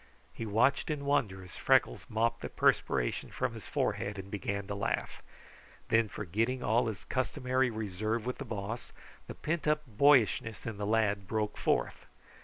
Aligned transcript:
He 0.33 0.47
watched 0.47 0.89
in 0.89 1.05
wonder 1.05 1.43
as 1.43 1.51
Freckles 1.55 2.07
mopped 2.09 2.41
the 2.41 2.49
perspiration 2.49 3.29
from 3.29 3.53
his 3.53 3.67
forehead 3.67 4.17
and 4.17 4.31
began 4.31 4.65
to 4.65 4.73
laugh. 4.73 5.21
Then, 5.89 6.09
forgetting 6.09 6.63
all 6.63 6.87
his 6.87 7.03
customary 7.03 7.69
reserve 7.69 8.25
with 8.25 8.39
the 8.39 8.43
Boss, 8.45 8.91
the 9.27 9.35
pent 9.35 9.67
up 9.67 9.83
boyishness 9.85 10.65
in 10.65 10.77
the 10.77 10.87
lad 10.87 11.27
broke 11.27 11.55
forth. 11.55 12.07